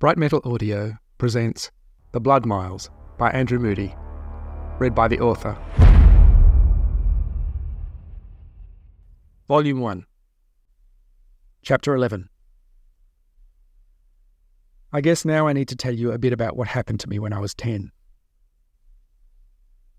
Brightmettle 0.00 0.50
Audio 0.50 0.96
presents 1.18 1.70
The 2.12 2.20
Blood 2.20 2.46
Miles 2.46 2.88
by 3.18 3.28
Andrew 3.32 3.58
Moody, 3.58 3.94
read 4.78 4.94
by 4.94 5.08
the 5.08 5.20
author. 5.20 5.58
Volume 9.46 9.80
1, 9.80 10.06
Chapter 11.60 11.94
11. 11.94 12.30
I 14.90 15.02
guess 15.02 15.26
now 15.26 15.46
I 15.46 15.52
need 15.52 15.68
to 15.68 15.76
tell 15.76 15.92
you 15.92 16.12
a 16.12 16.18
bit 16.18 16.32
about 16.32 16.56
what 16.56 16.68
happened 16.68 17.00
to 17.00 17.08
me 17.10 17.18
when 17.18 17.34
I 17.34 17.38
was 17.38 17.52
10. 17.52 17.92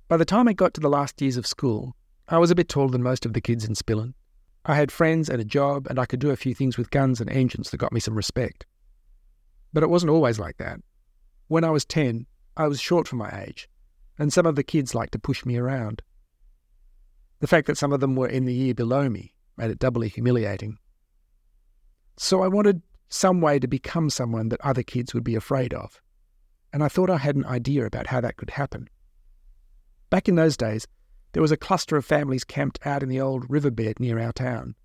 By 0.07 0.18
the 0.18 0.25
time 0.25 0.47
I 0.47 0.54
got 0.54 0.73
to 0.73 0.81
the 0.81 0.89
last 0.89 1.21
years 1.21 1.38
of 1.38 1.45
school, 1.45 1.95
I 2.27 2.39
was 2.39 2.49
a 2.49 2.55
bit 2.55 2.70
taller 2.70 2.89
than 2.89 3.04
most 3.04 3.23
of 3.23 3.33
the 3.33 3.41
kids 3.41 3.65
in 3.65 3.75
Spillin. 3.75 4.15
I 4.65 4.73
had 4.73 4.91
friends 4.91 5.29
and 5.29 5.39
a 5.39 5.45
job, 5.45 5.86
and 5.91 5.99
I 5.99 6.07
could 6.07 6.20
do 6.20 6.31
a 6.31 6.36
few 6.36 6.55
things 6.55 6.75
with 6.75 6.89
guns 6.89 7.21
and 7.21 7.29
engines 7.29 7.70
that 7.70 7.77
got 7.77 7.93
me 7.93 7.99
some 7.99 8.15
respect. 8.15 8.65
But 9.73 9.83
it 9.83 9.89
wasn't 9.89 10.11
always 10.11 10.39
like 10.39 10.57
that. 10.57 10.79
When 11.48 11.63
I 11.63 11.70
was 11.70 11.85
10, 11.85 12.25
I 12.57 12.67
was 12.67 12.79
short 12.79 13.07
for 13.07 13.16
my 13.16 13.43
age, 13.45 13.70
and 14.17 14.31
some 14.31 14.45
of 14.45 14.55
the 14.55 14.63
kids 14.63 14.95
liked 14.95 15.13
to 15.13 15.20
push 15.20 15.45
me 15.45 15.57
around. 15.57 16.02
The 17.39 17.48
fact 17.48 17.67
that 17.67 17.77
some 17.77 17.91
of 17.91 17.99
them 17.99 18.15
were 18.15 18.27
in 18.27 18.45
the 18.45 18.53
year 18.53 18.73
below 18.73 19.09
me 19.09 19.34
made 19.57 19.71
it 19.71 19.79
doubly 19.79 20.09
humiliating. 20.09 20.77
So 22.17 22.41
I 22.41 22.48
wanted 22.48 22.81
some 23.09 23.41
way 23.41 23.59
to 23.59 23.67
become 23.67 24.09
someone 24.09 24.49
that 24.49 24.62
other 24.62 24.84
kids 24.84 25.13
would 25.13 25.23
be 25.23 25.35
afraid 25.35 25.73
of, 25.73 26.01
and 26.71 26.84
I 26.84 26.88
thought 26.88 27.09
I 27.09 27.17
had 27.17 27.35
an 27.35 27.45
idea 27.45 27.85
about 27.85 28.07
how 28.07 28.21
that 28.21 28.38
could 28.38 28.51
happen. 28.51 28.90
Back 30.09 30.29
in 30.29 30.35
those 30.35 30.57
days, 30.57 30.88
there 31.34 31.41
was 31.41 31.51
a 31.51 31.57
cluster 31.57 31.95
of 31.98 32.05
families 32.05 32.43
camped 32.43 32.85
out 32.85 33.03
in 33.03 33.09
the 33.09 33.21
old 33.21 33.49
riverbed 33.49 33.99
near 33.99 34.20
our 34.20 34.34
town. 34.34 34.76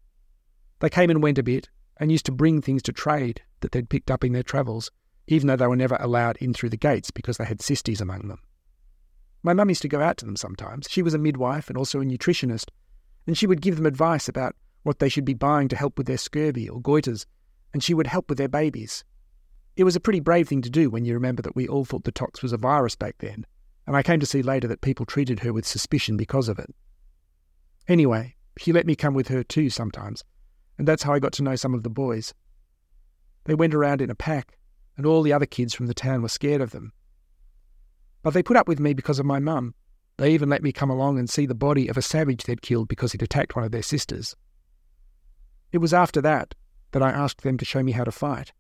They 0.81 0.91
came 0.91 1.11
and 1.11 1.23
went 1.23 1.39
a 1.39 1.43
bit, 1.43 1.69
and 1.99 2.13
used 2.13 2.27
to 2.27 2.33
bring 2.33 2.61
things 2.61 2.83
to 2.83 2.93
trade 2.93 3.43
that 3.61 3.73
they'd 3.73 3.89
picked 3.89 4.11
up 4.11 4.25
in 4.25 4.33
their 4.33 4.43
travels, 4.43 4.91
even 5.27 5.49
though 5.49 5.57
they 5.57 5.67
were 5.67 5.77
never 5.77 5.97
allowed 6.01 6.37
in 6.39 6.53
through 6.53 6.71
the 6.71 6.77
gates 6.77 7.11
because 7.11 7.37
they 7.37 7.45
had 7.45 7.61
sisters 7.63 8.01
among 8.01 8.29
them. 8.29 8.41
My 9.43 9.55
mum 9.55 9.69
used 9.69 9.83
to 9.83 9.89
go 9.89 10.01
out 10.01 10.17
to 10.19 10.27
them 10.27 10.37
sometimes. 10.37 10.87
She 10.91 11.03
was 11.03 11.15
a 11.15 11.19
midwife 11.19 11.69
and 11.69 11.79
also 11.79 12.01
a 12.01 12.05
nutritionist, 12.05 12.71
and 13.27 13.37
she 13.37 13.47
would 13.47 13.61
give 13.61 13.77
them 13.77 13.87
advice 13.87 14.29
about 14.29 14.57
what 14.83 14.99
they 14.99 15.09
should 15.09 15.25
be 15.25 15.35
buying 15.35 15.69
to 15.69 15.77
help 15.77 15.99
with 15.99 16.07
their 16.07 16.19
scurvy 16.19 16.69
or 16.69 16.81
goiters, 16.81 17.27
and 17.73 17.83
she 17.83 17.95
would 17.95 18.07
help 18.07 18.29
with 18.29 18.39
their 18.39 18.49
babies. 18.49 19.05
It 19.77 19.85
was 19.85 19.97
a 19.97 20.01
pretty 20.01 20.21
brave 20.21 20.49
thing 20.49 20.63
to 20.63 20.71
do 20.71 20.89
when 20.91 21.05
you 21.05 21.15
remember 21.15 21.43
that 21.43 21.57
we 21.57 21.69
all 21.69 21.85
thought 21.85 22.05
the 22.05 22.13
tox 22.13 22.43
was 22.43 22.53
a 22.53 22.57
virus 22.57 22.97
back 22.97 23.17
then, 23.19 23.45
and 23.87 23.97
I 23.97 24.03
came 24.03 24.21
to 24.21 24.27
see 24.27 24.43
later 24.43 24.69
that 24.69 24.81
people 24.81 25.07
treated 25.07 25.41
her 25.41 25.53
with 25.53 25.67
suspicion 25.67 26.17
because 26.17 26.49
of 26.49 26.59
it. 26.59 26.75
Anyway, 27.89 28.37
she 28.59 28.73
let 28.73 28.87
me 28.87 28.97
come 28.97 29.15
with 29.15 29.29
her 29.29 29.43
too 29.43 29.71
sometimes, 29.71 30.25
and 30.79 30.87
that's 30.87 31.03
how 31.03 31.13
I 31.13 31.19
got 31.19 31.33
to 31.35 31.43
know 31.43 31.57
some 31.57 31.75
of 31.75 31.83
the 31.83 31.91
boys. 31.91 32.35
They 33.45 33.55
went 33.55 33.75
around 33.75 34.01
in 34.01 34.11
a 34.11 34.15
pack, 34.15 34.59
and 34.97 35.07
all 35.07 35.23
the 35.23 35.33
other 35.33 35.47
kids 35.47 35.75
from 35.75 35.87
the 35.87 35.95
town 35.95 36.23
were 36.23 36.29
scared 36.29 36.61
of 36.61 36.71
them. 36.71 36.93
But 38.23 38.35
they 38.35 38.43
put 38.43 38.57
up 38.57 38.67
with 38.67 38.81
me 38.81 38.93
because 38.93 39.19
of 39.19 39.27
my 39.27 39.39
mum. 39.39 39.75
They 40.17 40.33
even 40.33 40.49
let 40.49 40.63
me 40.63 40.73
come 40.73 40.91
along 40.91 41.19
and 41.19 41.29
see 41.31 41.47
the 41.47 41.55
body 41.55 41.89
of 41.89 41.97
a 41.97 42.03
savage 42.03 42.45
they'd 42.45 42.63
killed 42.63 42.89
because 42.89 43.13
he'd 43.13 43.23
attacked 43.23 43.55
one 43.55 43.65
of 43.65 43.71
their 43.71 43.83
sisters. 43.83 44.35
It 45.71 45.79
was 45.79 45.95
after 45.95 46.21
that 46.23 46.55
that 46.93 47.03
I 47.03 47.11
asked 47.11 47.43
them 47.43 47.59
to 47.59 47.65
show 47.65 47.83
me 47.83 47.93
how 47.93 48.05
to 48.05 48.11
fight. 48.11 48.53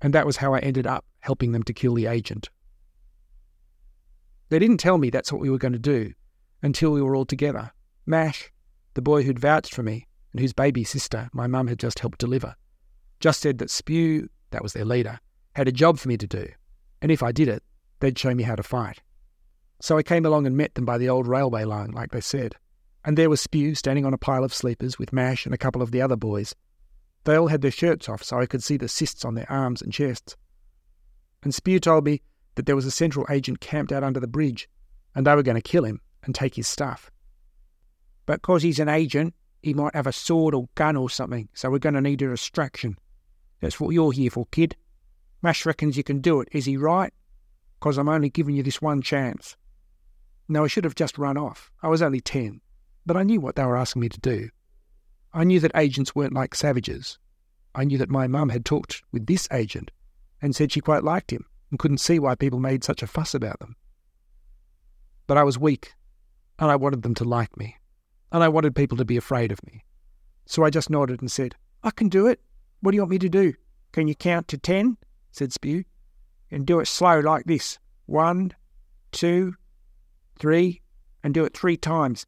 And 0.00 0.12
that 0.14 0.26
was 0.26 0.38
how 0.38 0.54
I 0.54 0.60
ended 0.60 0.86
up 0.86 1.04
helping 1.20 1.52
them 1.52 1.62
to 1.64 1.72
kill 1.72 1.94
the 1.94 2.06
agent. 2.06 2.48
They 4.48 4.58
didn't 4.58 4.78
tell 4.78 4.98
me 4.98 5.10
that's 5.10 5.30
what 5.30 5.40
we 5.40 5.50
were 5.50 5.58
going 5.58 5.74
to 5.74 5.78
do 5.78 6.14
until 6.62 6.90
we 6.90 7.02
were 7.02 7.14
all 7.14 7.26
together. 7.26 7.70
Mash, 8.06 8.50
the 8.94 9.02
boy 9.02 9.22
who'd 9.22 9.38
vouched 9.38 9.74
for 9.74 9.82
me, 9.82 10.07
and 10.32 10.40
whose 10.40 10.52
baby 10.52 10.84
sister 10.84 11.28
my 11.32 11.46
mum 11.46 11.66
had 11.66 11.78
just 11.78 11.98
helped 11.98 12.18
deliver, 12.18 12.54
just 13.20 13.40
said 13.40 13.58
that 13.58 13.70
Spew, 13.70 14.28
that 14.50 14.62
was 14.62 14.72
their 14.72 14.84
leader, 14.84 15.20
had 15.54 15.68
a 15.68 15.72
job 15.72 15.98
for 15.98 16.08
me 16.08 16.16
to 16.16 16.26
do, 16.26 16.48
and 17.02 17.10
if 17.10 17.22
I 17.22 17.32
did 17.32 17.48
it, 17.48 17.62
they'd 18.00 18.18
show 18.18 18.34
me 18.34 18.42
how 18.44 18.54
to 18.54 18.62
fight. 18.62 19.02
So 19.80 19.96
I 19.96 20.02
came 20.02 20.26
along 20.26 20.46
and 20.46 20.56
met 20.56 20.74
them 20.74 20.84
by 20.84 20.98
the 20.98 21.08
old 21.08 21.26
railway 21.26 21.64
line, 21.64 21.90
like 21.90 22.10
they 22.10 22.20
said, 22.20 22.56
and 23.04 23.16
there 23.16 23.30
was 23.30 23.40
Spew 23.40 23.74
standing 23.74 24.04
on 24.04 24.14
a 24.14 24.18
pile 24.18 24.44
of 24.44 24.52
sleepers 24.52 24.98
with 24.98 25.12
Mash 25.12 25.46
and 25.46 25.54
a 25.54 25.58
couple 25.58 25.82
of 25.82 25.90
the 25.90 26.02
other 26.02 26.16
boys. 26.16 26.54
They 27.24 27.36
all 27.36 27.48
had 27.48 27.62
their 27.62 27.70
shirts 27.70 28.08
off 28.08 28.22
so 28.22 28.38
I 28.38 28.46
could 28.46 28.62
see 28.62 28.76
the 28.76 28.88
cysts 28.88 29.24
on 29.24 29.34
their 29.34 29.50
arms 29.50 29.82
and 29.82 29.92
chests. 29.92 30.36
And 31.42 31.54
Spew 31.54 31.78
told 31.78 32.04
me 32.04 32.22
that 32.54 32.66
there 32.66 32.76
was 32.76 32.86
a 32.86 32.90
central 32.90 33.26
agent 33.30 33.60
camped 33.60 33.92
out 33.92 34.02
under 34.02 34.20
the 34.20 34.26
bridge, 34.26 34.68
and 35.14 35.26
they 35.26 35.34
were 35.34 35.42
going 35.42 35.54
to 35.54 35.62
kill 35.62 35.84
him 35.84 36.00
and 36.24 36.34
take 36.34 36.54
his 36.54 36.66
stuff. 36.66 37.10
But 38.26 38.42
'cause 38.42 38.62
he's 38.62 38.80
an 38.80 38.88
agent, 38.88 39.34
he 39.62 39.74
might 39.74 39.94
have 39.94 40.06
a 40.06 40.12
sword 40.12 40.54
or 40.54 40.68
gun 40.74 40.96
or 40.96 41.10
something, 41.10 41.48
so 41.52 41.70
we're 41.70 41.78
going 41.78 41.94
to 41.94 42.00
need 42.00 42.22
a 42.22 42.28
distraction. 42.28 42.96
That's 43.60 43.80
what 43.80 43.90
you're 43.90 44.12
here 44.12 44.30
for, 44.30 44.46
kid. 44.50 44.76
Mash 45.42 45.66
reckons 45.66 45.96
you 45.96 46.04
can 46.04 46.20
do 46.20 46.40
it, 46.40 46.48
is 46.52 46.64
he 46.64 46.76
right? 46.76 47.12
Because 47.78 47.98
I'm 47.98 48.08
only 48.08 48.30
giving 48.30 48.54
you 48.54 48.62
this 48.62 48.82
one 48.82 49.02
chance. 49.02 49.56
No, 50.48 50.64
I 50.64 50.68
should 50.68 50.84
have 50.84 50.94
just 50.94 51.18
run 51.18 51.36
off. 51.36 51.70
I 51.82 51.88
was 51.88 52.02
only 52.02 52.20
ten, 52.20 52.60
but 53.04 53.16
I 53.16 53.22
knew 53.22 53.40
what 53.40 53.56
they 53.56 53.64
were 53.64 53.76
asking 53.76 54.00
me 54.00 54.08
to 54.08 54.20
do. 54.20 54.48
I 55.32 55.44
knew 55.44 55.60
that 55.60 55.72
agents 55.74 56.14
weren't 56.14 56.32
like 56.32 56.54
savages. 56.54 57.18
I 57.74 57.84
knew 57.84 57.98
that 57.98 58.10
my 58.10 58.26
mum 58.26 58.48
had 58.48 58.64
talked 58.64 59.02
with 59.12 59.26
this 59.26 59.48
agent 59.52 59.90
and 60.40 60.54
said 60.54 60.72
she 60.72 60.80
quite 60.80 61.04
liked 61.04 61.32
him 61.32 61.44
and 61.70 61.78
couldn't 61.78 61.98
see 61.98 62.18
why 62.18 62.34
people 62.34 62.60
made 62.60 62.82
such 62.82 63.02
a 63.02 63.06
fuss 63.06 63.34
about 63.34 63.58
them. 63.58 63.76
But 65.26 65.36
I 65.36 65.42
was 65.42 65.58
weak, 65.58 65.92
and 66.58 66.70
I 66.70 66.76
wanted 66.76 67.02
them 67.02 67.14
to 67.16 67.24
like 67.24 67.56
me 67.56 67.76
and 68.32 68.42
I 68.42 68.48
wanted 68.48 68.74
people 68.74 68.98
to 68.98 69.04
be 69.04 69.16
afraid 69.16 69.52
of 69.52 69.64
me. 69.66 69.84
So 70.46 70.64
I 70.64 70.70
just 70.70 70.90
nodded 70.90 71.20
and 71.20 71.30
said, 71.30 71.54
I 71.82 71.90
can 71.90 72.08
do 72.08 72.26
it. 72.26 72.40
What 72.80 72.92
do 72.92 72.96
you 72.96 73.02
want 73.02 73.10
me 73.10 73.18
to 73.18 73.28
do? 73.28 73.54
Can 73.92 74.08
you 74.08 74.14
count 74.14 74.48
to 74.48 74.58
ten? 74.58 74.96
said 75.32 75.52
Spew. 75.52 75.84
And 76.50 76.66
do 76.66 76.80
it 76.80 76.86
slow 76.86 77.20
like 77.20 77.44
this. 77.44 77.78
One, 78.06 78.52
two, 79.12 79.54
three, 80.38 80.80
and 81.22 81.34
do 81.34 81.44
it 81.44 81.56
three 81.56 81.76
times. 81.76 82.26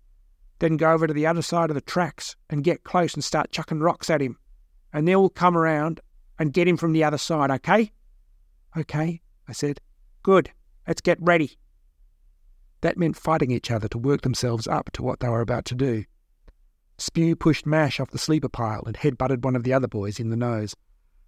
Then 0.59 0.77
go 0.77 0.93
over 0.93 1.07
to 1.07 1.15
the 1.15 1.27
other 1.27 1.43
side 1.43 1.71
of 1.71 1.75
the 1.75 1.81
tracks 1.81 2.37
and 2.51 2.65
get 2.65 2.85
close 2.85 3.15
and 3.15 3.25
start 3.25 3.51
chucking 3.51 3.81
rocks 3.81 4.11
at 4.11 4.21
him. 4.21 4.37
And 4.93 5.09
then 5.09 5.19
we'll 5.19 5.31
come 5.31 5.57
around 5.57 6.01
and 6.39 6.53
get 6.53 6.69
him 6.69 6.77
from 6.77 6.93
the 6.93 7.05
other 7.05 7.19
side, 7.19 7.51
okay? 7.51 7.93
Okay, 8.77 9.21
I 9.49 9.53
said. 9.53 9.81
Good. 10.23 10.51
Let's 10.87 11.01
get 11.01 11.19
ready. 11.21 11.57
That 12.83 12.99
meant 12.99 13.17
fighting 13.17 13.51
each 13.51 13.71
other 13.71 13.89
to 13.89 13.99
work 13.99 14.23
themselves 14.23 14.67
up 14.67 14.91
to 14.93 15.03
what 15.03 15.21
they 15.21 15.29
were 15.29 15.41
about 15.41 15.65
to 15.67 15.75
do. 15.75 16.05
Spew 16.99 17.35
pushed 17.37 17.67
Mash 17.67 17.99
off 18.01 18.11
the 18.11 18.19
sleeper 18.19 18.49
pile 18.49 18.83
and 18.87 18.97
head-butted 18.97 19.45
one 19.45 19.57
of 19.57 19.65
the 19.65 19.73
other 19.73 19.89
boys 19.89 20.21
in 20.21 20.31
the 20.31 20.37
nose. 20.37 20.75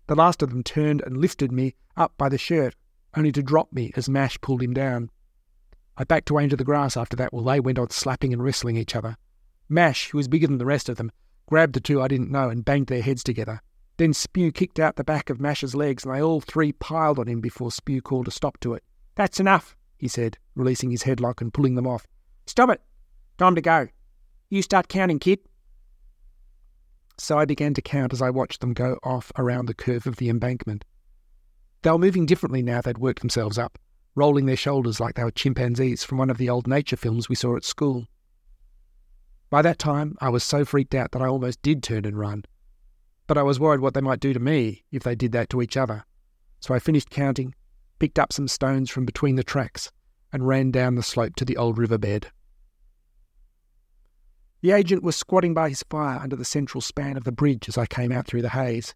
The 0.06 0.14
last 0.14 0.42
of 0.42 0.50
them 0.50 0.62
turned 0.62 1.02
and 1.02 1.16
lifted 1.16 1.52
me 1.52 1.74
up 1.96 2.12
by 2.18 2.28
the 2.28 2.38
shirt, 2.38 2.74
only 3.16 3.32
to 3.32 3.42
drop 3.42 3.72
me 3.72 3.92
as 3.96 4.08
Mash 4.08 4.40
pulled 4.40 4.62
him 4.62 4.74
down. 4.74 5.10
I 5.96 6.04
backed 6.04 6.30
away 6.30 6.44
into 6.44 6.56
the 6.56 6.64
grass 6.64 6.96
after 6.96 7.16
that 7.16 7.32
while 7.32 7.44
they 7.44 7.60
went 7.60 7.78
on 7.78 7.90
slapping 7.90 8.32
and 8.32 8.42
wrestling 8.42 8.76
each 8.76 8.96
other. 8.96 9.16
Mash, 9.68 10.10
who 10.10 10.18
was 10.18 10.28
bigger 10.28 10.46
than 10.46 10.58
the 10.58 10.66
rest 10.66 10.88
of 10.88 10.96
them, 10.96 11.12
grabbed 11.46 11.74
the 11.74 11.80
two 11.80 12.00
I 12.00 12.08
didn't 12.08 12.30
know 12.30 12.48
and 12.48 12.64
banged 12.64 12.86
their 12.86 13.02
heads 13.02 13.22
together. 13.22 13.60
Then 13.98 14.12
Spew 14.14 14.52
kicked 14.52 14.78
out 14.78 14.96
the 14.96 15.04
back 15.04 15.30
of 15.30 15.40
Mash's 15.40 15.74
legs 15.74 16.04
and 16.04 16.14
they 16.14 16.22
all 16.22 16.40
three 16.40 16.72
piled 16.72 17.18
on 17.18 17.28
him 17.28 17.40
before 17.40 17.70
Spew 17.70 18.00
called 18.00 18.28
a 18.28 18.30
stop 18.30 18.58
to 18.60 18.74
it. 18.74 18.82
That's 19.14 19.38
enough, 19.38 19.76
he 20.02 20.08
said, 20.08 20.36
releasing 20.56 20.90
his 20.90 21.04
headlock 21.04 21.40
and 21.40 21.54
pulling 21.54 21.76
them 21.76 21.86
off. 21.86 22.08
Stop 22.48 22.70
it! 22.70 22.80
Time 23.38 23.54
to 23.54 23.60
go. 23.60 23.86
You 24.50 24.60
start 24.60 24.88
counting, 24.88 25.20
kid. 25.20 25.38
So 27.18 27.38
I 27.38 27.44
began 27.44 27.72
to 27.74 27.82
count 27.82 28.12
as 28.12 28.20
I 28.20 28.28
watched 28.28 28.60
them 28.60 28.72
go 28.72 28.98
off 29.04 29.30
around 29.38 29.66
the 29.66 29.74
curve 29.74 30.08
of 30.08 30.16
the 30.16 30.28
embankment. 30.28 30.84
They 31.82 31.90
were 31.92 31.98
moving 31.98 32.26
differently 32.26 32.62
now 32.62 32.80
they'd 32.80 32.98
worked 32.98 33.20
themselves 33.20 33.58
up, 33.58 33.78
rolling 34.16 34.46
their 34.46 34.56
shoulders 34.56 34.98
like 34.98 35.14
they 35.14 35.22
were 35.22 35.30
chimpanzees 35.30 36.02
from 36.02 36.18
one 36.18 36.30
of 36.30 36.36
the 36.38 36.50
old 36.50 36.66
nature 36.66 36.96
films 36.96 37.28
we 37.28 37.36
saw 37.36 37.56
at 37.56 37.62
school. 37.62 38.08
By 39.50 39.62
that 39.62 39.78
time, 39.78 40.16
I 40.20 40.30
was 40.30 40.42
so 40.42 40.64
freaked 40.64 40.96
out 40.96 41.12
that 41.12 41.22
I 41.22 41.28
almost 41.28 41.62
did 41.62 41.80
turn 41.80 42.06
and 42.06 42.18
run. 42.18 42.44
But 43.28 43.38
I 43.38 43.44
was 43.44 43.60
worried 43.60 43.80
what 43.80 43.94
they 43.94 44.00
might 44.00 44.18
do 44.18 44.32
to 44.32 44.40
me 44.40 44.82
if 44.90 45.04
they 45.04 45.14
did 45.14 45.30
that 45.30 45.48
to 45.50 45.62
each 45.62 45.76
other. 45.76 46.04
So 46.58 46.74
I 46.74 46.80
finished 46.80 47.08
counting 47.08 47.54
picked 48.02 48.18
up 48.18 48.32
some 48.32 48.48
stones 48.48 48.90
from 48.90 49.04
between 49.04 49.36
the 49.36 49.44
tracks, 49.44 49.92
and 50.32 50.44
ran 50.44 50.72
down 50.72 50.96
the 50.96 51.04
slope 51.04 51.36
to 51.36 51.44
the 51.44 51.56
old 51.56 51.78
riverbed. 51.78 52.26
The 54.60 54.72
agent 54.72 55.04
was 55.04 55.14
squatting 55.14 55.54
by 55.54 55.68
his 55.68 55.84
fire 55.88 56.18
under 56.18 56.34
the 56.34 56.44
central 56.44 56.80
span 56.80 57.16
of 57.16 57.22
the 57.22 57.30
bridge 57.30 57.68
as 57.68 57.78
I 57.78 57.86
came 57.86 58.10
out 58.10 58.26
through 58.26 58.42
the 58.42 58.48
haze. 58.48 58.92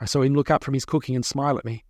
I 0.00 0.06
saw 0.06 0.22
him 0.22 0.32
look 0.32 0.50
up 0.50 0.64
from 0.64 0.72
his 0.72 0.86
cooking 0.86 1.14
and 1.14 1.26
smile 1.26 1.58
at 1.58 1.64
me. 1.66 1.84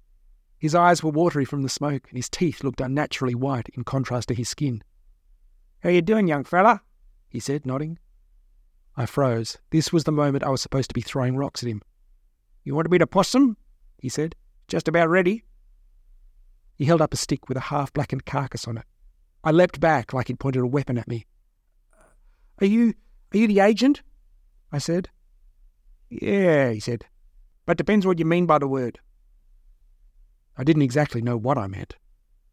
His 0.59 0.75
eyes 0.75 1.01
were 1.01 1.13
watery 1.13 1.45
from 1.45 1.63
the 1.63 1.69
smoke, 1.69 2.09
and 2.09 2.17
his 2.17 2.29
teeth 2.29 2.65
looked 2.65 2.81
unnaturally 2.81 3.37
white 3.37 3.69
in 3.75 3.85
contrast 3.85 4.27
to 4.29 4.35
his 4.35 4.49
skin. 4.49 4.83
How 5.85 5.91
you 5.91 6.03
doing, 6.03 6.27
young 6.27 6.43
fella? 6.43 6.83
he 7.29 7.39
said, 7.39 7.65
nodding. 7.65 8.01
I 8.97 9.07
froze. 9.07 9.59
This 9.71 9.93
was 9.93 10.03
the 10.03 10.11
moment 10.11 10.43
I 10.43 10.51
was 10.51 10.61
supposed 10.61 10.91
to 10.91 10.95
be 10.95 11.03
throwing 11.03 11.37
rocks 11.37 11.63
at 11.63 11.69
him. 11.69 11.83
You 12.65 12.75
want 12.75 12.87
a 12.87 12.91
bit 12.91 13.01
of 13.01 13.13
possum? 13.13 13.57
he 14.01 14.09
said. 14.09 14.35
Just 14.67 14.89
about 14.89 15.09
ready. 15.09 15.45
He 16.81 16.87
held 16.87 17.03
up 17.03 17.13
a 17.13 17.17
stick 17.19 17.47
with 17.47 17.59
a 17.59 17.69
half 17.69 17.93
blackened 17.93 18.25
carcass 18.25 18.67
on 18.67 18.79
it. 18.79 18.87
I 19.45 19.51
leapt 19.51 19.81
back 19.81 20.15
like 20.15 20.29
he'd 20.29 20.41
pointed 20.41 20.63
a 20.63 20.67
weapon 20.67 20.97
at 20.97 21.07
me. 21.07 21.27
Are 22.59 22.67
you 22.67 22.95
are 23.35 23.37
you 23.37 23.47
the 23.47 23.61
agent? 23.61 24.01
I 24.73 24.79
said. 24.79 25.11
Yeah, 26.09 26.71
he 26.71 26.81
said. 26.81 27.05
But 27.67 27.77
depends 27.77 28.07
what 28.07 28.19
you 28.19 28.25
mean 28.25 28.47
by 28.47 28.57
the 28.57 28.67
word. 28.67 28.99
I 30.57 30.65
didn't 30.65 30.81
exactly 30.81 31.21
know 31.21 31.37
what 31.37 31.59
I 31.59 31.67
meant. 31.67 31.97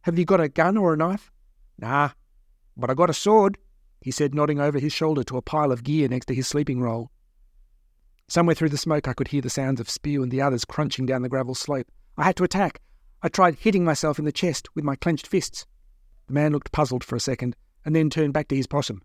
Have 0.01 0.19
you 0.19 0.25
got 0.25 0.41
a 0.41 0.49
gun 0.49 0.75
or 0.75 0.93
a 0.93 0.97
knife? 0.97 1.31
Nah, 1.79 2.09
but 2.75 2.89
I 2.89 2.95
got 2.95 3.09
a 3.09 3.13
sword, 3.13 3.57
he 4.01 4.11
said, 4.11 4.35
nodding 4.35 4.59
over 4.59 4.77
his 4.77 4.91
shoulder 4.91 5.23
to 5.23 5.37
a 5.37 5.41
pile 5.41 5.71
of 5.71 5.85
gear 5.85 6.09
next 6.09 6.25
to 6.25 6.35
his 6.35 6.49
sleeping 6.49 6.81
roll. 6.81 7.11
Somewhere 8.27 8.55
through 8.55 8.69
the 8.69 8.77
smoke, 8.77 9.07
I 9.07 9.13
could 9.13 9.29
hear 9.29 9.41
the 9.41 9.49
sounds 9.49 9.79
of 9.79 9.89
Spew 9.89 10.21
and 10.21 10.33
the 10.33 10.41
others 10.41 10.65
crunching 10.65 11.05
down 11.05 11.21
the 11.21 11.29
gravel 11.29 11.55
slope. 11.55 11.87
I 12.17 12.25
had 12.25 12.35
to 12.35 12.43
attack. 12.43 12.81
I 13.23 13.29
tried 13.29 13.55
hitting 13.55 13.83
myself 13.83 14.19
in 14.19 14.25
the 14.25 14.31
chest 14.31 14.67
with 14.75 14.83
my 14.83 14.95
clenched 14.95 15.27
fists. 15.27 15.65
The 16.27 16.33
man 16.33 16.51
looked 16.51 16.71
puzzled 16.71 17.03
for 17.03 17.15
a 17.15 17.19
second 17.19 17.55
and 17.83 17.95
then 17.95 18.09
turned 18.09 18.33
back 18.33 18.47
to 18.49 18.55
his 18.55 18.67
possum. 18.67 19.01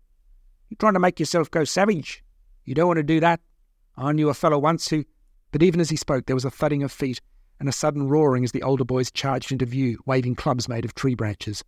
You're 0.69 0.77
trying 0.77 0.93
to 0.93 0.99
make 0.99 1.19
yourself 1.19 1.49
go 1.49 1.63
savage. 1.63 2.23
You 2.65 2.75
don't 2.75 2.87
want 2.87 2.97
to 2.97 3.03
do 3.03 3.19
that. 3.19 3.39
I 3.97 4.11
knew 4.11 4.29
a 4.29 4.33
fellow 4.33 4.59
once 4.59 4.89
who. 4.89 5.05
But 5.51 5.63
even 5.63 5.79
as 5.79 5.89
he 5.89 5.95
spoke, 5.95 6.25
there 6.25 6.35
was 6.35 6.45
a 6.45 6.51
thudding 6.51 6.83
of 6.83 6.91
feet 6.91 7.21
and 7.59 7.69
a 7.69 7.71
sudden 7.71 8.09
roaring 8.09 8.43
as 8.43 8.51
the 8.51 8.63
older 8.63 8.83
boys 8.83 9.11
charged 9.11 9.51
into 9.51 9.65
view, 9.65 9.99
waving 10.05 10.35
clubs 10.35 10.67
made 10.67 10.85
of 10.85 10.95
tree 10.95 11.15
branches. 11.15 11.63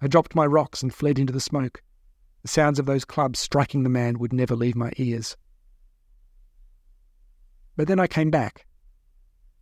I 0.00 0.06
dropped 0.06 0.34
my 0.34 0.46
rocks 0.46 0.82
and 0.82 0.94
fled 0.94 1.18
into 1.18 1.32
the 1.32 1.40
smoke. 1.40 1.82
The 2.42 2.48
sounds 2.48 2.78
of 2.78 2.86
those 2.86 3.04
clubs 3.04 3.38
striking 3.38 3.82
the 3.82 3.88
man 3.88 4.18
would 4.18 4.32
never 4.32 4.54
leave 4.54 4.76
my 4.76 4.92
ears. 4.96 5.36
But 7.76 7.88
then 7.88 7.98
I 7.98 8.06
came 8.06 8.30
back. 8.30 8.66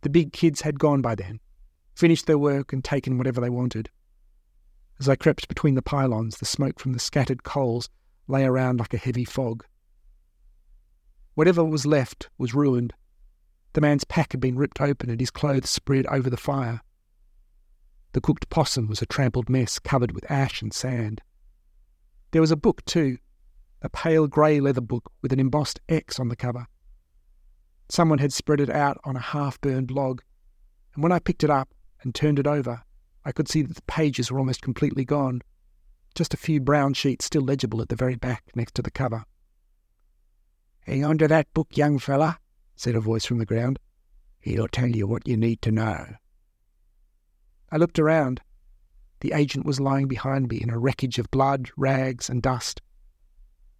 The 0.01 0.09
big 0.09 0.33
kids 0.33 0.61
had 0.61 0.79
gone 0.79 1.01
by 1.01 1.15
then, 1.15 1.39
finished 1.95 2.25
their 2.25 2.37
work 2.37 2.73
and 2.73 2.83
taken 2.83 3.17
whatever 3.17 3.39
they 3.39 3.49
wanted. 3.49 3.89
As 4.99 5.09
I 5.09 5.15
crept 5.15 5.47
between 5.47 5.75
the 5.75 5.81
pylons, 5.81 6.37
the 6.37 6.45
smoke 6.45 6.79
from 6.79 6.93
the 6.93 6.99
scattered 6.99 7.43
coals 7.43 7.89
lay 8.27 8.45
around 8.45 8.79
like 8.79 8.93
a 8.93 8.97
heavy 8.97 9.25
fog. 9.25 9.65
Whatever 11.35 11.63
was 11.63 11.85
left 11.85 12.29
was 12.37 12.53
ruined. 12.53 12.93
The 13.73 13.81
man's 13.81 14.03
pack 14.03 14.31
had 14.33 14.41
been 14.41 14.57
ripped 14.57 14.79
open 14.79 15.09
and 15.09 15.19
his 15.19 15.31
clothes 15.31 15.69
spread 15.69 16.05
over 16.07 16.29
the 16.29 16.37
fire. 16.37 16.81
The 18.13 18.21
cooked 18.21 18.49
possum 18.49 18.87
was 18.87 19.01
a 19.01 19.07
trampled 19.07 19.49
mess 19.49 19.79
covered 19.79 20.11
with 20.11 20.29
ash 20.29 20.61
and 20.61 20.71
sand. 20.71 21.21
There 22.31 22.41
was 22.41 22.51
a 22.51 22.55
book, 22.55 22.85
too, 22.85 23.17
a 23.81 23.89
pale 23.89 24.27
grey 24.27 24.59
leather 24.59 24.81
book 24.81 25.11
with 25.21 25.33
an 25.33 25.39
embossed 25.39 25.79
X 25.89 26.19
on 26.19 26.29
the 26.29 26.35
cover. 26.35 26.67
Someone 27.89 28.19
had 28.19 28.31
spread 28.31 28.61
it 28.61 28.69
out 28.69 28.97
on 29.03 29.15
a 29.15 29.19
half 29.19 29.59
burned 29.59 29.91
log, 29.91 30.21
and 30.93 31.03
when 31.03 31.11
I 31.11 31.19
picked 31.19 31.43
it 31.43 31.49
up 31.49 31.73
and 32.03 32.13
turned 32.13 32.39
it 32.39 32.47
over, 32.47 32.83
I 33.25 33.31
could 33.31 33.47
see 33.47 33.61
that 33.61 33.75
the 33.75 33.81
pages 33.83 34.31
were 34.31 34.39
almost 34.39 34.61
completely 34.61 35.05
gone, 35.05 35.41
just 36.15 36.33
a 36.33 36.37
few 36.37 36.59
brown 36.59 36.93
sheets 36.93 37.25
still 37.25 37.41
legible 37.41 37.81
at 37.81 37.89
the 37.89 37.95
very 37.95 38.15
back 38.15 38.43
next 38.55 38.75
to 38.75 38.81
the 38.81 38.91
cover. 38.91 39.25
Hang 40.81 41.05
on 41.05 41.17
to 41.17 41.27
that 41.27 41.53
book, 41.53 41.77
young 41.77 41.97
fella, 41.97 42.39
said 42.75 42.95
a 42.95 42.99
voice 42.99 43.25
from 43.25 43.37
the 43.37 43.45
ground. 43.45 43.79
He'll 44.39 44.67
tell 44.67 44.89
you 44.89 45.07
what 45.07 45.27
you 45.27 45.37
need 45.37 45.61
to 45.61 45.71
know. 45.71 46.05
I 47.71 47.77
looked 47.77 47.97
around. 47.97 48.41
The 49.21 49.31
agent 49.31 49.65
was 49.65 49.79
lying 49.79 50.07
behind 50.07 50.49
me 50.49 50.57
in 50.61 50.69
a 50.69 50.77
wreckage 50.77 51.17
of 51.17 51.31
blood, 51.31 51.69
rags, 51.77 52.29
and 52.29 52.41
dust. 52.41 52.81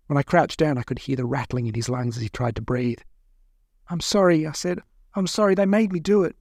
When 0.07 0.17
I 0.17 0.23
crouched 0.23 0.59
down, 0.59 0.77
I 0.77 0.83
could 0.83 0.99
hear 0.99 1.17
the 1.17 1.25
rattling 1.25 1.67
in 1.67 1.73
his 1.73 1.89
lungs 1.89 2.15
as 2.15 2.23
he 2.23 2.29
tried 2.29 2.55
to 2.55 2.61
breathe. 2.61 2.99
I'm 3.89 3.99
sorry, 3.99 4.47
I 4.47 4.53
said. 4.53 4.79
I'm 5.15 5.27
sorry, 5.27 5.53
they 5.53 5.65
made 5.65 5.91
me 5.91 5.99
do 5.99 6.23
it. 6.23 6.35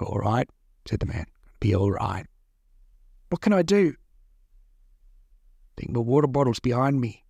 All 0.00 0.18
right, 0.18 0.48
said 0.86 1.00
the 1.00 1.06
man. 1.06 1.26
Be 1.60 1.74
all 1.74 1.90
right. 1.90 2.26
What 3.30 3.40
can 3.40 3.52
I 3.52 3.62
do? 3.62 3.94
Think 5.76 5.92
the 5.92 6.00
water 6.00 6.28
bottle's 6.28 6.60
behind 6.60 7.00
me. 7.00 7.24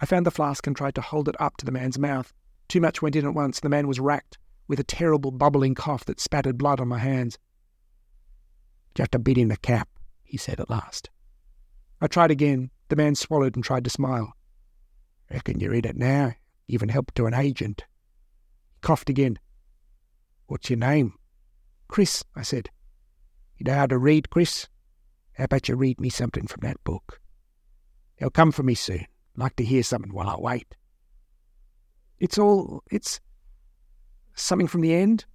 I 0.00 0.06
found 0.06 0.26
the 0.26 0.30
flask 0.30 0.66
and 0.66 0.76
tried 0.76 0.94
to 0.96 1.00
hold 1.00 1.28
it 1.28 1.40
up 1.40 1.56
to 1.58 1.66
the 1.66 1.72
man's 1.72 1.98
mouth. 1.98 2.32
Too 2.68 2.80
much 2.80 3.02
went 3.02 3.16
in 3.16 3.26
at 3.26 3.34
once. 3.34 3.60
The 3.60 3.68
man 3.68 3.88
was 3.88 4.00
racked 4.00 4.38
with 4.68 4.80
a 4.80 4.84
terrible 4.84 5.30
bubbling 5.30 5.74
cough 5.74 6.04
that 6.04 6.20
spattered 6.20 6.58
blood 6.58 6.80
on 6.80 6.88
my 6.88 6.98
hands. 6.98 7.38
Just 8.94 9.14
a 9.14 9.18
bit 9.18 9.38
in 9.38 9.48
the 9.48 9.56
cap, 9.56 9.88
he 10.22 10.36
said 10.36 10.60
at 10.60 10.70
last. 10.70 11.10
I 12.00 12.06
tried 12.06 12.30
again. 12.30 12.70
The 12.88 12.96
man 12.96 13.14
swallowed 13.14 13.54
and 13.54 13.64
tried 13.64 13.84
to 13.84 13.90
smile. 13.90 14.32
Reckon 15.30 15.60
you're 15.60 15.74
in 15.74 15.84
it 15.84 15.96
now. 15.96 16.34
Even 16.66 16.88
help 16.88 17.12
to 17.14 17.26
an 17.26 17.34
agent. 17.34 17.84
He 18.72 18.78
coughed 18.80 19.10
again. 19.10 19.38
What's 20.46 20.70
your 20.70 20.78
name? 20.78 21.14
Chris, 21.88 22.24
I 22.34 22.42
said. 22.42 22.70
You 23.60 23.70
know 23.70 23.78
how 23.78 23.86
to 23.86 23.98
read, 23.98 24.30
Chris? 24.30 24.66
How 25.34 25.44
about 25.44 25.68
you 25.68 25.76
read 25.76 26.00
me 26.00 26.08
something 26.08 26.48
from 26.48 26.62
that 26.62 26.82
book? 26.82 27.20
They'll 28.18 28.30
come 28.30 28.50
for 28.50 28.64
me 28.64 28.74
soon. 28.74 29.06
Like 29.36 29.54
to 29.56 29.64
hear 29.64 29.84
something 29.84 30.12
while 30.12 30.28
I 30.28 30.36
wait. 30.36 30.74
It's 32.18 32.38
all. 32.38 32.82
It's. 32.90 33.20
something 34.34 34.66
from 34.66 34.80
the 34.80 34.94
end? 34.94 35.26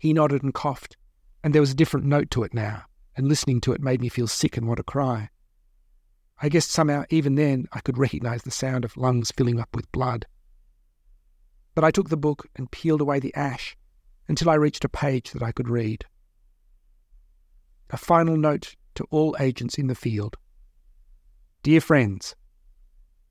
He 0.00 0.12
nodded 0.12 0.42
and 0.42 0.52
coughed 0.52 0.96
and 1.44 1.54
there 1.54 1.60
was 1.60 1.70
a 1.70 1.76
different 1.76 2.06
note 2.06 2.30
to 2.30 2.42
it 2.42 2.54
now, 2.54 2.84
and 3.14 3.28
listening 3.28 3.60
to 3.60 3.74
it 3.74 3.82
made 3.82 4.00
me 4.00 4.08
feel 4.08 4.26
sick 4.26 4.56
and 4.56 4.66
want 4.66 4.78
to 4.78 4.82
cry. 4.82 5.28
I 6.40 6.48
guess 6.48 6.64
somehow, 6.64 7.04
even 7.10 7.34
then, 7.34 7.68
I 7.70 7.80
could 7.80 7.98
recognize 7.98 8.42
the 8.42 8.50
sound 8.50 8.82
of 8.82 8.96
lungs 8.96 9.30
filling 9.30 9.60
up 9.60 9.68
with 9.76 9.92
blood. 9.92 10.26
But 11.74 11.84
I 11.84 11.90
took 11.90 12.08
the 12.08 12.16
book 12.16 12.48
and 12.56 12.70
peeled 12.70 13.02
away 13.02 13.20
the 13.20 13.34
ash 13.34 13.76
until 14.26 14.48
I 14.48 14.54
reached 14.54 14.86
a 14.86 14.88
page 14.88 15.32
that 15.32 15.42
I 15.42 15.52
could 15.52 15.68
read. 15.68 16.06
A 17.94 17.96
final 17.96 18.36
note 18.36 18.74
to 18.96 19.06
all 19.12 19.36
agents 19.38 19.78
in 19.78 19.86
the 19.86 19.94
field. 19.94 20.36
Dear 21.62 21.80
friends, 21.80 22.34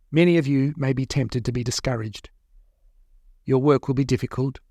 many 0.09 0.37
of 0.37 0.47
you 0.47 0.73
may 0.77 0.93
be 0.93 1.05
tempted 1.05 1.43
to 1.43 1.51
be 1.51 1.65
discouraged. 1.65 2.29
Your 3.43 3.59
work 3.59 3.89
will 3.89 3.93
be 3.93 4.05
difficult. 4.05 4.61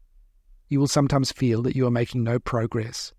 You 0.70 0.80
will 0.80 0.88
sometimes 0.88 1.30
feel 1.30 1.60
that 1.60 1.76
you 1.76 1.86
are 1.86 1.90
making 1.90 2.24
no 2.24 2.38
progress 2.38 3.12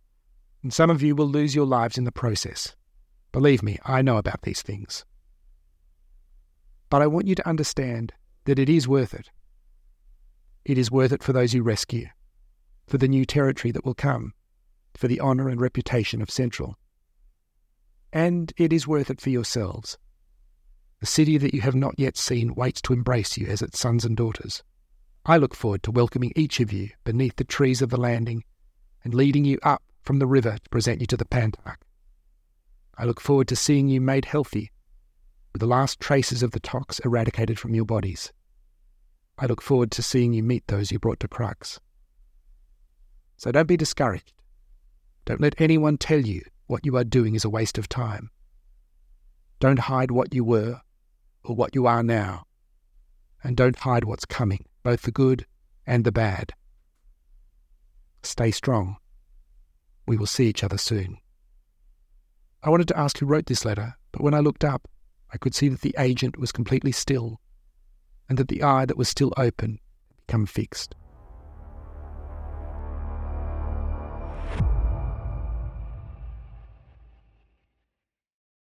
and 0.64 0.74
some 0.74 0.90
of 0.90 1.04
you 1.04 1.16
will 1.16 1.28
lose 1.28 1.54
your 1.54 1.68
lives 1.68 1.96
in 1.96 2.06
the 2.06 2.12
process. 2.12 2.76
Believe 3.31 3.62
me, 3.62 3.78
I 3.86 4.02
know 4.02 4.18
about 4.18 4.42
these 4.42 4.64
things. 4.64 5.06
But 6.90 7.04
I 7.04 7.08
want 7.08 7.28
you 7.28 7.36
to 7.36 7.48
understand 7.48 8.14
that 8.46 8.58
it 8.58 8.68
is 8.68 8.88
worth 8.88 9.14
it. 9.14 9.30
It 10.66 10.80
is 10.80 10.90
worth 10.90 11.12
it 11.12 11.22
for 11.22 11.34
those 11.34 11.54
you 11.54 11.62
rescue, 11.62 12.08
for 12.88 12.98
the 12.98 13.08
new 13.08 13.26
territory 13.26 13.72
that 13.74 13.86
will 13.86 13.94
come, 13.94 14.34
for 14.98 15.07
the 15.07 15.22
honour 15.22 15.50
and 15.50 15.60
reputation 15.60 16.22
of 16.22 16.30
Central. 16.30 16.78
And 18.12 18.54
it 18.57 18.72
is 18.72 18.88
worth 18.88 19.10
it 19.10 19.22
for 19.22 19.30
yourselves. 19.30 19.98
The 21.00 21.06
city 21.06 21.38
that 21.38 21.54
you 21.54 21.62
have 21.62 21.75
not 21.75 21.95
yet 21.98 22.16
seen 22.16 22.56
waits 22.56 22.81
to 22.84 22.94
embrace 22.94 23.38
you 23.38 23.48
as 23.48 23.62
its 23.62 23.80
sons 23.80 24.06
and 24.06 24.16
daughters. 24.16 24.63
I 25.25 25.38
look 25.38 25.56
forward 25.56 25.84
to 25.84 25.92
welcoming 25.92 26.31
each 26.36 26.60
of 26.60 26.72
you 26.72 26.90
beneath 27.04 27.38
the 27.38 27.44
trees 27.44 27.81
of 27.81 27.90
the 27.90 28.00
landing 28.00 28.44
and 29.04 29.13
leading 29.13 29.45
you 29.45 29.57
up 29.63 29.81
from 30.01 30.19
the 30.19 30.28
river 30.28 30.57
to 30.62 30.69
present 30.69 31.02
you 31.02 31.07
to 31.07 31.18
the 31.18 31.26
Pantarch. 31.26 31.80
I 32.97 33.06
look 33.06 33.19
forward 33.19 33.47
to 33.47 33.56
seeing 33.56 33.88
you 33.88 34.00
made 34.00 34.26
healthy, 34.26 34.71
with 35.52 35.62
the 35.62 35.66
last 35.66 36.00
traces 36.00 36.44
of 36.44 36.52
the 36.52 36.59
tox 36.59 37.00
eradicated 37.00 37.59
from 37.59 37.73
your 37.73 37.85
bodies. 37.85 38.31
I 39.38 39.45
look 39.45 39.62
forward 39.62 39.92
to 39.92 40.04
seeing 40.04 40.33
you 40.33 40.44
meet 40.44 40.68
those 40.68 40.92
you 40.92 41.00
brought 41.00 41.19
to 41.21 41.28
Crux. 41.28 41.80
So 43.38 43.52
don't 43.52 43.68
be 43.68 43.78
discouraged. 43.78 44.33
Don't 45.25 45.42
let 45.42 45.59
anyone 45.59 45.97
tell 45.97 46.19
you 46.19 46.42
what 46.68 46.85
you 46.85 46.97
are 46.97 47.03
doing 47.03 47.35
is 47.35 47.45
a 47.45 47.49
waste 47.49 47.77
of 47.77 47.87
time. 47.87 48.30
Don't 49.59 49.80
hide 49.80 50.11
what 50.11 50.33
you 50.33 50.44
were 50.44 50.81
or 51.44 51.56
what 51.56 51.75
you 51.75 51.87
are 51.87 52.03
now. 52.03 52.44
And 53.44 53.56
don't 53.56 53.77
hide 53.77 54.03
what's 54.03 54.25
coming, 54.25 54.65
both 54.83 55.03
the 55.03 55.11
good 55.11 55.45
and 55.85 56.03
the 56.03 56.11
bad. 56.11 56.53
Stay 58.23 58.51
strong. 58.51 58.97
We 60.06 60.18
will 60.18 60.25
see 60.25 60.47
each 60.47 60.63
other 60.63 60.77
soon. 60.77 61.18
I 62.61 62.69
wanted 62.69 62.87
to 62.89 62.97
ask 62.97 63.18
who 63.18 63.25
wrote 63.25 63.45
this 63.45 63.65
letter, 63.65 63.95
but 64.11 64.21
when 64.21 64.33
I 64.33 64.39
looked 64.39 64.63
up, 64.63 64.87
I 65.33 65.37
could 65.37 65.56
see 65.56 65.68
that 65.69 65.81
the 65.81 65.95
agent 65.97 66.37
was 66.37 66.51
completely 66.51 66.92
still, 66.92 67.39
and 68.30 68.37
that 68.37 68.47
the 68.47 68.63
eye 68.63 68.85
that 68.85 68.97
was 68.97 69.09
still 69.09 69.33
open 69.35 69.80
had 70.07 70.27
become 70.27 70.45
fixed. 70.45 70.95